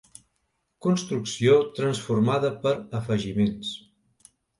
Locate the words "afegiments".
3.01-3.75